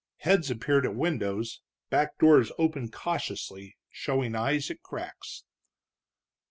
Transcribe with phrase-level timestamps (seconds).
[0.21, 5.43] Heads appeared at windows, back doors opened cautiously, showing eyes at cracks.